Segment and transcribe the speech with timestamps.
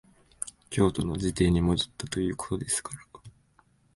[0.71, 3.01] 京都の自邸に戻ったということですから、